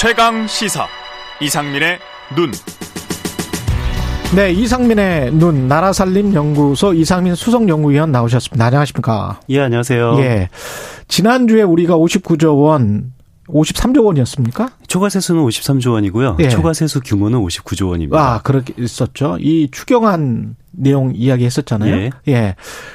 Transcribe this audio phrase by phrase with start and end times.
[0.00, 0.86] 최강 시사
[1.42, 1.98] 이상민의
[2.36, 2.52] 눈.
[4.36, 8.64] 네, 이상민의 눈 나라살림 연구소 이상민 수석 연구위원 나오셨습니다.
[8.66, 9.40] 안녕하십니까?
[9.48, 10.20] 예, 안녕하세요.
[10.20, 10.50] 예.
[11.08, 13.12] 지난주에 우리가 59조 원
[13.48, 14.70] 53조 원이었습니까?
[14.86, 16.36] 초과세수는 53조 원이고요.
[16.38, 16.48] 예.
[16.48, 18.34] 초과세수 규모는 59조 원입니다.
[18.34, 19.36] 아, 그렇게 있었죠.
[19.40, 21.94] 이 추경안 내용 이야기 했었잖아요.
[21.94, 22.10] 예.
[22.28, 22.54] 예.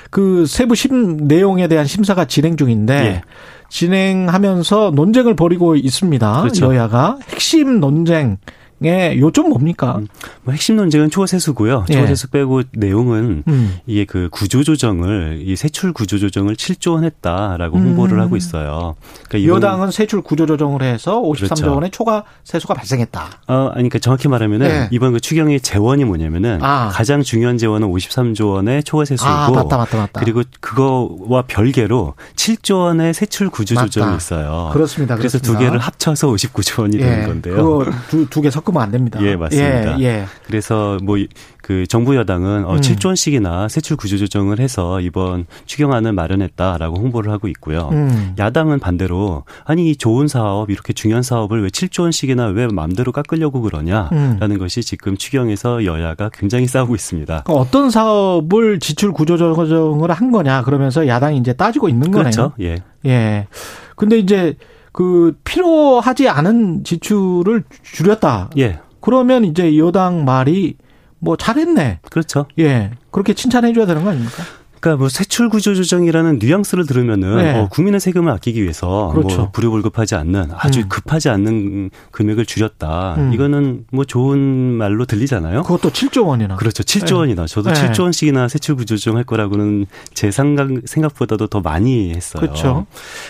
[0.09, 3.21] 그 세부 심 내용에 대한 심사가 진행 중인데 예.
[3.69, 6.41] 진행하면서 논쟁을 벌이고 있습니다.
[6.41, 6.67] 그렇죠.
[6.67, 8.37] 여야가 핵심 논쟁
[8.81, 9.97] 의 요점 뭡니까?
[9.97, 10.07] 음,
[10.43, 11.85] 뭐 핵심 논쟁은 초과세수고요.
[11.89, 11.93] 예.
[11.93, 13.77] 초과세수 빼고 내용은 음.
[13.85, 17.83] 이게 그 구조조정을 이 세출 구조조정을 7조 원 했다라고 음.
[17.83, 18.95] 홍보를 하고 있어요.
[19.29, 21.73] 그러니까 여당은 세출 구조조정을 해서 53조 그렇죠.
[21.73, 23.29] 원의 초과세수가 발생했다.
[23.47, 24.87] 어, 아니 그러니까 정확히 말하면은 예.
[24.91, 26.89] 이번 그 추경의 재원이 뭐냐면은 아.
[26.89, 30.19] 가장 중요한 재원은 53조 원의 초과세수이고 아, 맞다, 맞다, 맞다.
[30.19, 34.71] 그리고 그거와 별개로 7조 원의 세출 구조조정이 있어요.
[34.73, 35.15] 그렇습니다.
[35.15, 35.59] 그래서 그렇습니다.
[35.59, 37.05] 두 개를 합쳐서 59조 원이 예.
[37.05, 37.55] 되는 건데요.
[37.55, 37.91] 그거
[38.29, 39.19] 두개 섞으 면 안 됩니다.
[39.21, 39.99] 예, 맞습니다.
[39.99, 40.25] 예, 예.
[40.45, 41.17] 그래서 뭐
[41.63, 42.81] 그 정부 여당은 어, 음.
[42.81, 47.87] 7조 원씩이나 세출 구조 조정을 해서 이번 추경안을 마련했다라고 홍보를 하고 있고요.
[47.93, 48.35] 음.
[48.37, 53.61] 야당은 반대로 아니 이 좋은 사업 이렇게 중요한 사업을 왜 7조 원씩이나 왜 마음대로 깎으려고
[53.61, 54.57] 그러냐라는 음.
[54.57, 57.43] 것이 지금 추경에서 여야가 굉장히 싸우고 있습니다.
[57.45, 62.23] 그러니까 어떤 사업을 지출 구조 조정을 한 거냐 그러면서 야당이 이제 따지고 있는 거네요.
[62.23, 62.51] 그렇죠.
[62.59, 62.83] 예.
[63.05, 63.47] 예.
[63.95, 64.57] 근데 이제
[64.93, 68.51] 그 필요하지 않은 지출을 줄였다.
[68.57, 68.79] 예.
[69.01, 70.77] 그러면 이제 여당 말이
[71.19, 71.99] 뭐 잘했네.
[72.09, 72.45] 그렇죠.
[72.59, 72.91] 예.
[73.11, 74.43] 그렇게 칭찬해 줘야 되는 거 아닙니까?
[74.83, 77.57] 그러니까 뭐 세출 구조 조정이라는 뉘앙스를 들으면은 네.
[77.57, 79.37] 어, 국민의 세금을 아끼기 위해서 뭐 그렇죠.
[79.37, 80.89] 뭐 불효불급하지 않는 아주 음.
[80.89, 83.15] 급하지 않는 금액을 줄였다.
[83.17, 83.33] 음.
[83.33, 85.63] 이거는 뭐 좋은 말로 들리잖아요.
[85.63, 86.57] 그것도 7조 원이나.
[86.57, 86.83] 그렇죠.
[86.83, 87.13] 7조 네.
[87.13, 87.45] 원이나.
[87.47, 87.81] 저도 네.
[87.81, 92.41] 7조 원씩이나 세출 구조 조정할 거라고는 제 생각 생각보다도 더 많이 했어요.
[92.41, 92.85] 그렇죠.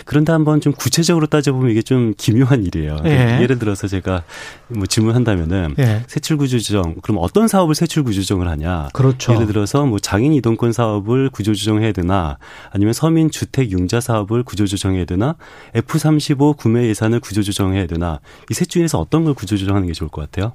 [0.05, 2.97] 그런데 한번 좀 구체적으로 따져보면 이게 좀 기묘한 일이에요.
[3.03, 3.39] 네.
[3.43, 4.23] 예를 들어서 제가
[4.69, 6.01] 뭐 질문한다면은 네.
[6.07, 8.89] 세출 구조 조정 그럼 어떤 사업을 세출 구조 조정을 하냐?
[8.93, 9.35] 그렇죠.
[9.35, 12.37] 예를 들어서 뭐 장인 이동권 사업을 구 조조정해야 되나
[12.71, 15.35] 아니면 서민 주택 융자 사업을 구조조정해야 되나
[15.75, 20.53] F35 구매 예산을 구조조정해야 되나 이 셋 중에서 어떤 걸 구조조정하는 게 좋을 것 같아요?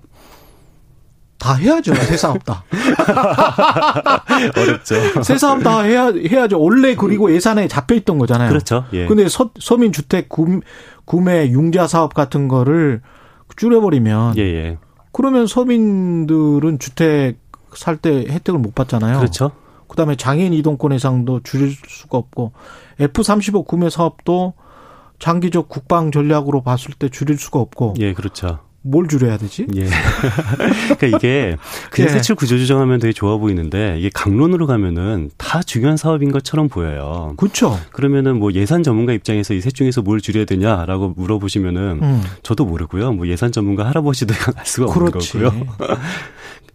[1.38, 1.94] 다 해야죠.
[1.94, 2.64] 새 사업 다.
[4.56, 5.22] 어렵죠.
[5.22, 6.60] 새 사업 다 해야, 해야죠.
[6.60, 8.48] 원래 그리고 예산에 잡혀 있던 거잖아요.
[8.48, 8.84] 그렇죠.
[8.92, 9.06] 예.
[9.06, 10.60] 근데 서, 서민 주택 구매,
[11.04, 13.02] 구매 융자 사업 같은 거를
[13.56, 14.36] 줄여버리면.
[14.36, 14.78] 예, 예.
[15.12, 17.38] 그러면 서민들은 주택
[17.74, 19.18] 살 때 혜택을 못 받잖아요.
[19.18, 19.50] 그렇죠.
[19.88, 22.52] 그다음에 장애인 이동권 해상도 줄일 수가 없고
[23.00, 24.54] F35 구매 사업도
[25.18, 27.94] 장기적 국방 전략으로 봤을 때 줄일 수가 없고.
[27.98, 28.60] 예, 그렇죠.
[28.82, 29.66] 뭘 줄여야 되지?
[29.76, 29.86] 예.
[30.96, 31.56] 그러니까 이게
[31.90, 32.12] 그냥 예.
[32.14, 37.34] 세출 구조 조정하면 되게 좋아 보이는데 이게 강론으로 가면은 다 중요한 사업인 것처럼 보여요.
[37.36, 37.76] 그렇죠.
[37.90, 42.22] 그러면은 뭐 예산 전문가 입장에서 이 셋 중에서 뭘 줄여야 되냐라고 물어보시면은 음.
[42.44, 43.12] 저도 모르고요.
[43.12, 45.32] 뭐 예산 전문가 할아버지도 알 수가 없는 그렇지.
[45.40, 45.66] 거고요.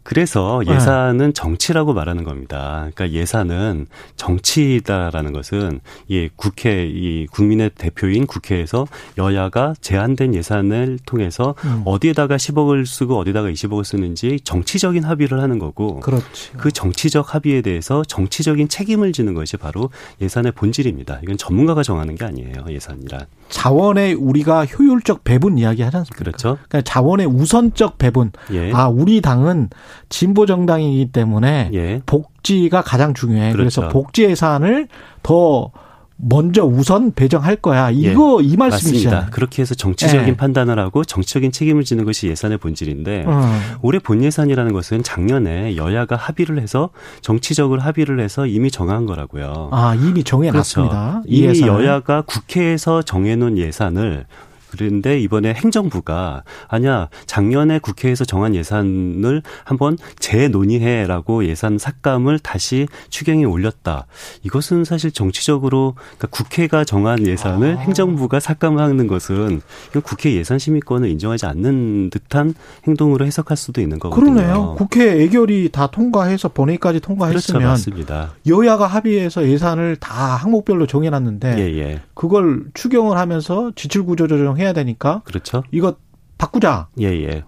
[0.03, 0.75] 그래서 네.
[0.75, 1.33] 예산은 네.
[1.33, 2.89] 정치라고 말하는 겁니다.
[2.93, 3.87] 그러니까 예산은
[4.17, 8.85] 정치다라는 것은 이 국회 이 국민의 대표인 국회에서
[9.17, 11.81] 여야가 제한된 예산을 통해서 음.
[11.85, 16.51] 어디에다가 10억을 쓰고 어디다가 20억을 쓰는지 정치적인 합의를 하는 거고 그렇지.
[16.57, 19.89] 그 정치적 합의에 대해서 정치적인 책임을 지는 것이 바로
[20.21, 21.21] 예산의 본질입니다.
[21.23, 22.65] 이건 전문가가 정하는 게 아니에요.
[22.69, 23.25] 예산이란.
[23.49, 26.17] 자원의 우리가 효율적 배분 이야기 하지 않습니까?
[26.17, 26.57] 그렇죠.
[26.67, 28.31] 그러니까 자원의 우선적 배분.
[28.51, 28.71] 예.
[28.73, 29.69] 아, 우리 당은
[30.09, 32.01] 진보 정당이기 때문에 예.
[32.05, 33.53] 복지가 가장 중요해.
[33.53, 33.81] 그렇죠.
[33.81, 34.87] 그래서 복지 예산을
[35.21, 35.71] 더
[36.15, 37.89] 먼저 우선 배정할 거야.
[37.91, 39.25] 이거 예, 이 말씀이시죠.
[39.31, 40.35] 그렇게 해서 정치적인 예.
[40.35, 43.59] 판단을 하고 정치적인 책임을 지는 것이 예산의 본질인데 어.
[43.81, 46.89] 올해 본 예산이라는 것은 작년에 여야가 합의를 해서
[47.21, 49.69] 정치적으로 합의를 해서 이미 정한 거라고요.
[49.71, 51.21] 아 이미 정해놨습니다.
[51.23, 51.27] 그렇죠.
[51.27, 54.25] 이미 여야가 국회에서 정해놓은 예산을
[54.73, 64.07] 그런데 이번에 행정부가 아니야 작년에 국회에서 정한 예산을 한번 재논의해라고 예산 삭감을 다시 추경에 올렸다.
[64.41, 67.81] 이것은 사실 정치적으로 그러니까 국회가 정한 예산을 아.
[67.81, 69.61] 행정부가 삭감하는 것은
[70.03, 72.55] 국회 예산 심의권을 인정하지 않는 듯한
[72.87, 74.33] 행동으로 해석할 수도 있는 거거든요.
[74.33, 74.75] 그러네요.
[74.75, 78.31] 국회 애결이 다 통과해서 본회의까지 통과했으면 그렇죠, 맞습니다.
[78.47, 82.01] 여야가 합의해서 예산을 다 항목별로 정해놨는데 예, 예.
[82.15, 85.63] 그걸 추경을 하면서 지출구조 조정 해야 되니까 그렇죠.
[85.71, 85.95] 이거
[86.37, 86.89] 바꾸자.
[86.99, 87.43] 예, 예.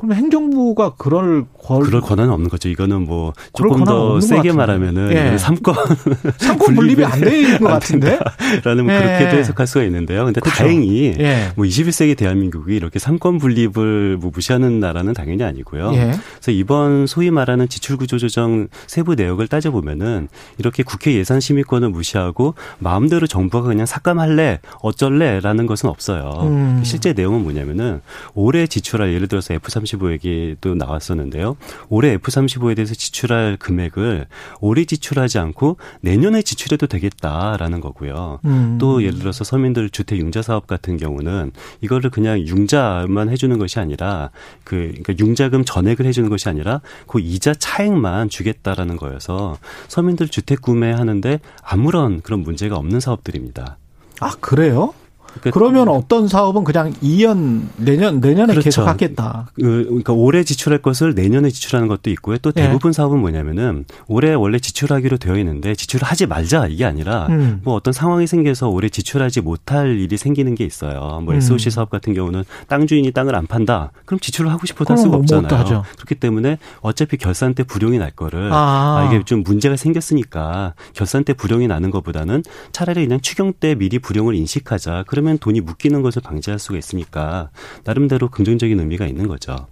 [0.00, 2.70] 그럼 행정부가 그럴 권 그럴 권한은 없는 거죠.
[2.70, 5.36] 이거는 뭐 조금 더 세게 말하면은 예.
[5.36, 5.74] 삼권
[6.40, 8.18] 삼권 분립이 안돼 있는 것 같은데.
[8.64, 8.98] 라는 뭐 예.
[8.98, 10.24] 그렇게도 해석할 수가 있는데요.
[10.24, 10.56] 근데 그렇죠.
[10.56, 11.52] 다행히 예.
[11.54, 15.92] 뭐 21세기 대한민국이 이렇게 삼권 분립을 뭐 무시하는 나라는 당연히 아니고요.
[15.92, 16.12] 예.
[16.36, 22.54] 그래서 이번 소위 말하는 지출구조 조정 세부 내역을 따져 보면은 이렇게 국회 예산 심의권을 무시하고
[22.78, 26.30] 마음대로 정부가 그냥 삭감할래 어쩔래라는 것은 없어요.
[26.44, 26.80] 음.
[26.84, 28.00] 실제 내용은 뭐냐면은
[28.34, 31.56] 올해 지출할 예를 들어서 F30 F35 얘기도 나왔었는데요.
[31.88, 34.26] 올해 F35에 대해서 지출할 금액을
[34.60, 38.40] 올해 지출하지 않고 내년에 지출해도 되겠다라는 거고요.
[38.44, 38.78] 음.
[38.80, 44.30] 또 예를 들어서 서민들 주택 융자 사업 같은 경우는 이거를 그냥 융자만 해주는 것이 아니라
[44.64, 49.58] 그 그러니까 융자금 전액을 해주는 것이 아니라 그 이자 차액만 주겠다라는 거여서
[49.88, 53.76] 서민들 주택 구매하는데 아무런 그런 문제가 없는 사업들입니다.
[54.20, 54.92] 아 그래요?
[55.40, 58.64] 그러니까 그러면 어떤 사업은 그냥 2년 내년 내년에 그렇죠.
[58.64, 59.48] 계속 하겠다.
[59.54, 62.38] 그, 그러니까 올해 지출할 것을 내년에 지출하는 것도 있고요.
[62.38, 62.62] 또 예.
[62.62, 62.96] 대부분 네.
[62.96, 67.60] 사업은 뭐냐면은 올해 원래 지출하기로 되어 있는데 지출을 하지 말자 이게 아니라 음.
[67.62, 71.20] 뭐 어떤 상황이 생겨서 올해 지출하지 못할 일이 생기는 게 있어요.
[71.24, 71.70] 뭐 SOC 음.
[71.70, 73.92] 사업 같은 경우는 땅 주인이 땅을 안 판다.
[74.04, 75.84] 그럼 지출을 하고 싶어도 할 수가 없잖아요.
[75.96, 78.80] 그렇기 때문에 어차피 결산 때 불용이 날 거를 아.
[78.80, 82.42] 아, 이게 좀 문제가 생겼으니까 결산 때 불용이 나는 것보다는
[82.72, 85.04] 차라리 그냥 추경 때 미리 불용을 인식하자.
[85.06, 87.50] 그 러면 돈이 묶이는 것을 방지할 수가 있으니까
[87.84, 89.66] 나름대로 긍정적인 의미가 있는 거죠.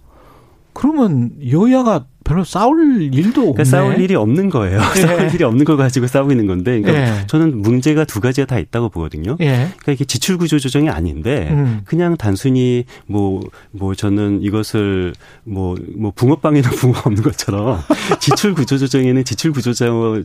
[0.79, 4.79] 그러면 여야가 별로 싸울 일도 그러니까 싸울 일이 없는 거예요.
[4.95, 5.01] 예.
[5.01, 7.27] 싸울 일이 없는 걸 가지고 싸우고 있는 건데, 그러니까 예.
[7.27, 9.35] 저는 문제가 두 가지가 다 있다고 보거든요.
[9.41, 9.67] 예.
[9.77, 11.81] 그러니까 이게 지출 구조 조정이 아닌데 음.
[11.83, 13.41] 그냥 단순히 뭐뭐
[13.71, 17.79] 뭐 저는 이것을 뭐뭐 뭐 붕어빵이나 붕어 없는 것처럼
[18.21, 20.23] 지출 구조 조정에는 지출 구조 조정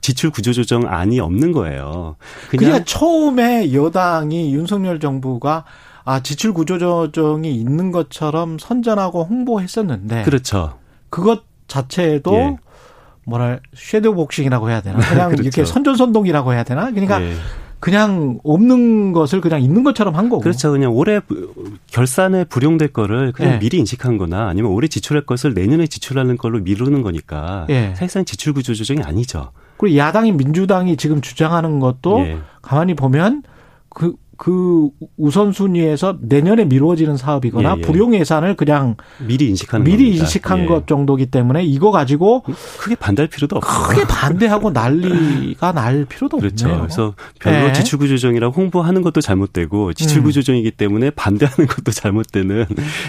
[0.00, 2.16] 지출 구조 조정 안이 없는 거예요.
[2.48, 5.64] 그냥 그러니까 처음에 여당이 윤석열 정부가
[6.04, 10.78] 아 지출 구조 조정이 있는 것처럼 선전하고 홍보했었는데 그렇죠.
[11.08, 12.56] 그것 자체도 예.
[13.24, 14.98] 뭐랄 쉐도우 복싱이라고 해야 되나?
[14.98, 15.42] 그냥 그렇죠.
[15.42, 16.90] 이렇게 선전선동이라고 해야 되나?
[16.90, 17.34] 그러니까 예.
[17.80, 20.42] 그냥 없는 것을 그냥 있는 것처럼 한 거고.
[20.42, 20.70] 그렇죠.
[20.70, 21.20] 그냥 올해
[21.86, 23.58] 결산에 불용될 거를 그냥 예.
[23.58, 27.94] 미리 인식한 거나 아니면 올해 지출할 것을 내년에 지출하는 걸로 미루는 거니까 예.
[27.94, 29.52] 사실상 지출 구조 조정이 아니죠.
[29.78, 32.38] 그리고 야당인 민주당이 지금 주장하는 것도 예.
[32.60, 33.42] 가만히 보면
[33.88, 34.88] 그 그
[35.18, 37.82] 우선순위에서 내년에 미루어지는 사업이거나 예, 예.
[37.82, 40.24] 불용 예산을 그냥 미리 인식하는 미리 겁니다.
[40.24, 40.64] 인식한 예.
[40.64, 42.42] 것 정도기 때문에 이거 가지고
[42.78, 46.68] 크게 반대할 필요도 없고 크게 반대하고 난리가 날 필요도 그렇죠.
[46.68, 46.82] 없네요.
[46.84, 47.72] 그래서 별로 예.
[47.74, 52.64] 지출구 조정이라고 홍보하는 것도 잘못되고 지출구조정이기 때문에 반대하는 것도 잘못되는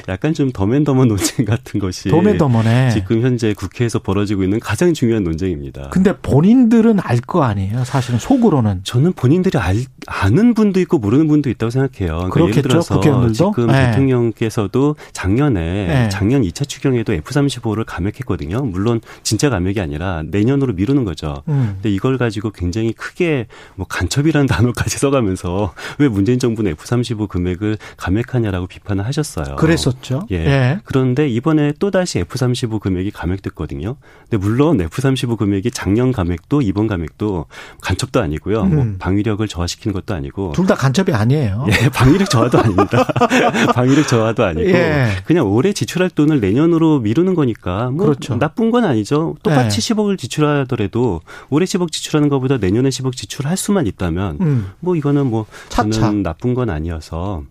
[0.10, 5.92] 약간 좀 더맨더먼 논쟁 같은 것이 더맨더먼에 지금 현재 국회에서 벌어지고 있는 가장 중요한 논쟁입니다.
[5.92, 7.86] 근데 본인들은 알 거 아니에요.
[7.86, 12.30] 사실은 속으로는 저는 본인들이 알, 아는 분도 있고 모르는 모르는 분도 있다고 생각해요.
[12.32, 13.34] 그러니까 예를 들어서 국회의원들도?
[13.34, 13.92] 지금 네.
[13.92, 16.10] 대통령께서도 작년에 네.
[16.10, 18.62] 작년 2차 추경에도 F35를 감액했거든요.
[18.64, 21.44] 물론 진짜 감액이 아니라 내년으로 미루는 거죠.
[21.48, 21.74] 음.
[21.76, 28.68] 근데 이걸 가지고 굉장히 크게 뭐 간첩이라는 단어까지 써가면서 왜 문재인 정부는 F35 금액을 감액하냐라고
[28.68, 29.56] 비판을 하셨어요.
[29.56, 30.28] 그랬었죠.
[30.32, 30.36] 예.
[30.38, 30.80] 예.
[30.84, 33.96] 그런데 이번에 또 다시 F35 금액이 감액됐거든요.
[34.30, 37.46] 근데 물론 F35 금액이 작년 감액도 이번 감액도
[37.82, 38.66] 간첩도 아니고요.
[38.66, 38.88] 뭐 음.
[38.88, 41.66] 뭐 방위력을 저하시키는 것도 아니고 둘 다 간첩이 방위력이 아니에요.
[41.68, 43.06] 예, 방위력 저하도 아닙니다.
[43.76, 45.08] 방위력 저하도 아니고 예.
[45.26, 48.38] 그냥 올해 지출할 돈을 내년으로 미루는 거니까 뭐 그렇죠.
[48.40, 49.36] 나쁜 건 아니죠.
[49.44, 49.94] 똑같이 예.
[49.94, 54.72] 10억을 지출하더라도 올해 10억 지출하는 것보다 내년에 10억 지출할 수만 있다면 음.
[54.80, 55.90] 뭐 이거는 뭐 차차.
[55.90, 57.44] 저는 나쁜 건 아니어서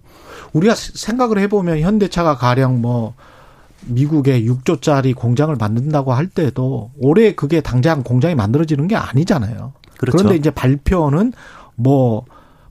[0.53, 3.15] 우리가 생각을 해보면 현대차가 가령 뭐
[3.83, 9.73] 미국에 6조짜리 공장을 만든다고 할 때도 올해 그게 당장 공장이 만들어지는 게 아니잖아요.
[9.99, 10.19] 그렇죠.
[10.19, 11.33] 그런데 이제 발표는
[11.77, 12.25] 뭐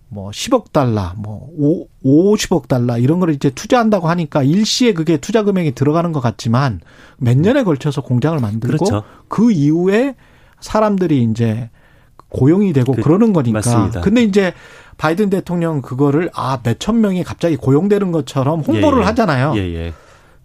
[0.09, 1.49] 뭐 10억 달러, 뭐
[2.03, 6.81] 5, 50억 달러 이런 거를 이제 투자한다고 하니까 일시에 그게 투자 금액이 들어가는 것 같지만
[7.17, 9.03] 몇 년에 걸쳐서 공장을 만들고 그렇죠.
[9.27, 10.15] 그 이후에
[10.59, 11.69] 사람들이 이제
[12.29, 13.57] 고용이 되고 그, 러는 거니까.
[13.57, 14.01] 맞습니다.
[14.01, 14.53] 근데 이제
[14.97, 19.05] 바이든 대통령 그거를 아 몇천 명이 갑자기 고용되는 것처럼 홍보를 예, 예.
[19.05, 19.53] 하잖아요.
[19.55, 19.93] 예, 예.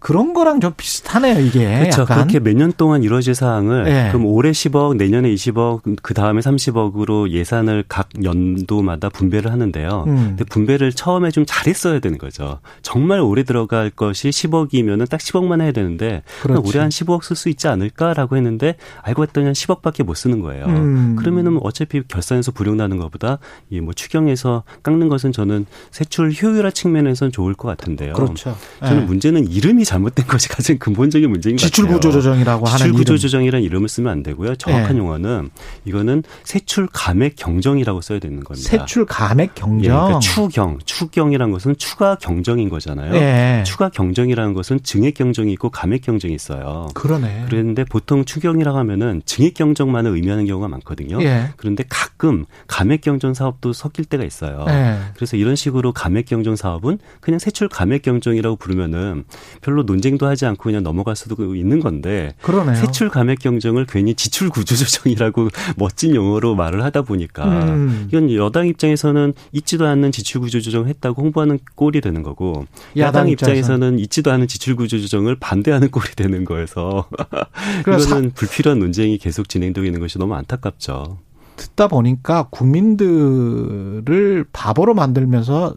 [0.05, 1.79] 그런 거랑 좀 비슷하네요, 이게.
[1.79, 2.03] 그렇죠.
[2.03, 2.17] 약간.
[2.27, 4.09] 그렇게 몇 년 동안 이루어질 사항을 네.
[4.09, 10.03] 그럼 올해 10억, 내년에 20억, 그 다음에 30억으로 예산을 각 연도마다 분배를 하는데요.
[10.05, 10.15] 음.
[10.29, 12.59] 근데 분배를 처음에 좀 잘했어야 되는 거죠.
[12.83, 17.67] 정말 오래 들어갈 것이 10억이면은 딱 10억만 해야 되는데 올해 한 15억 쓸 수 있지
[17.67, 20.65] 않을까라고 했는데 알고 봤더니 한 10억밖에 못 쓰는 거예요.
[20.67, 21.15] 음.
[21.17, 23.39] 그러면은 어차피 결산에서 불용 나는 것보다
[23.71, 28.13] 이 뭐 추경에서 깎는 것은 저는 세출 효율화 측면에서는 좋을 것 같은데요.
[28.13, 28.55] 그렇죠.
[28.81, 29.05] 저는 네.
[29.05, 31.69] 문제는 이름이 잘 잘못된 것이 가장 근본적인 문제인 것 같아요.
[31.71, 34.55] 지출구조 조정이라고 하는 지출구조조정이라는 이름을 쓰면 안 되고요.
[34.55, 34.97] 정확한 네.
[34.97, 35.49] 용어는
[35.85, 38.69] 이거는 세출 감액 경정이라고 써야 되는 겁니다.
[38.69, 39.83] 세출 감액 경정.
[39.83, 43.13] 예, 그러니까 추경, 추경이라는 것은 추가 경정인 거잖아요.
[43.13, 43.63] 네.
[43.65, 46.87] 추가 경정이라는 것은 증액 경정이 있고 감액 경정이 있어요.
[46.93, 47.45] 그러네.
[47.47, 51.19] 그런데 보통 추경이라고 하면은 증액 경정만을 의미하는 경우가 많거든요.
[51.19, 51.49] 네.
[51.55, 54.65] 그런데 가끔 감액 경정 사업도 섞일 때가 있어요.
[54.67, 54.99] 네.
[55.15, 59.23] 그래서 이런 식으로 감액 경정 사업은 그냥 세출 감액 경정이라고 부르면은
[59.61, 62.75] 별로 논쟁도 하지 않고 그냥 넘어갈 수도 있는 건데 그러네요.
[62.75, 68.07] 세출 감액 경정을 괜히 지출 구조 조정이라고 멋진 용어로 말을 하다 보니까 음.
[68.09, 72.65] 이건 여당 입장에서는 있지도 않는 지출 구조 조정을 했다고 홍보하는 꼴이 되는 거고
[72.97, 77.07] 야당, 입장에서는 있지도 않은 지출 구조 조정을 반대하는 꼴이 되는 거여서
[77.81, 81.17] 이거는 불필요한 논쟁이 계속 진행되고 있는 것이 너무 안타깝죠.
[81.55, 85.75] 듣다 보니까 국민들을 바보로 만들면서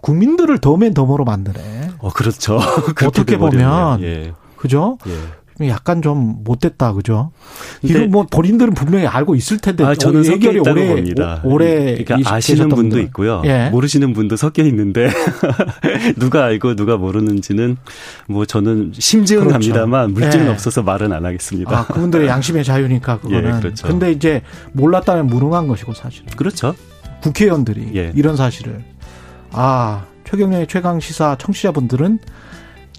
[0.00, 1.90] 국민들을 더맨 더머로 만드네.
[1.98, 2.58] 어, 그렇죠.
[3.04, 4.02] 어떻게 보면.
[4.02, 4.32] 예.
[4.56, 4.98] 그죠?
[5.06, 5.68] 예.
[5.68, 7.32] 약간 좀 못됐다, 그죠?
[7.82, 9.82] 이거 뭐 본인들은 분명히 알고 있을 텐데.
[9.82, 11.40] 아, 저는 섞여 있다고 오래, 봅니다.
[11.42, 13.02] 올해 그러니까 아시는 분도 분들은.
[13.06, 13.42] 있고요.
[13.44, 13.68] 예.
[13.70, 15.10] 모르시는 분도 섞여 있는데
[16.16, 17.76] 누가 알고 누가 모르는지는
[18.28, 19.54] 뭐 저는 심증은 그렇죠.
[19.54, 20.50] 합니다만 물증은 예.
[20.50, 21.76] 없어서 말은 안 하겠습니다.
[21.76, 23.56] 아, 그분들의 양심의 자유니까 그거는.
[23.56, 23.88] 예, 그렇죠.
[23.88, 24.42] 근데 이제
[24.74, 26.26] 몰랐다면 무능한 것이고 사실은.
[26.36, 26.72] 그렇죠.
[27.22, 28.12] 국회의원들이 예.
[28.14, 28.84] 이런 사실을
[29.52, 32.18] 아, 최경련의 최강 시사 청취자분들은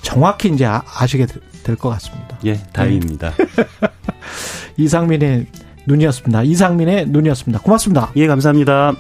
[0.02, 1.26] 정확히 이제 아, 시게
[1.64, 2.38] 될 것 같습니다.
[2.46, 3.32] 예, 다행입니다.
[3.36, 3.46] 네.
[4.78, 5.46] 이상민의
[5.86, 6.44] 눈이었습니다.
[6.44, 7.60] 이상민의 눈이었습니다.
[7.62, 8.12] 고맙습니다.
[8.16, 8.94] 예, 감사합니다.